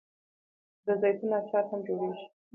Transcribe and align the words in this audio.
د 0.85 0.87
زیتون 1.01 1.31
اچار 1.39 1.63
هم 1.69 1.79
جوړیږي. 1.87 2.25